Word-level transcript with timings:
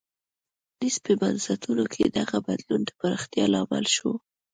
د 0.03 0.03
وینز 0.81 0.95
په 1.05 1.11
بنسټونو 1.21 1.83
کې 1.93 2.03
دغه 2.17 2.37
بدلون 2.47 2.81
د 2.85 2.89
پراختیا 2.99 3.45
لامل 3.53 3.85
شو 3.95 4.11